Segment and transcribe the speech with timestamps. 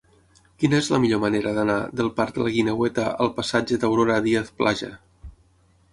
[0.61, 4.51] Quina és la millor manera d'anar del parc de la Guineueta al passatge d'Aurora Díaz
[4.63, 4.91] Plaja?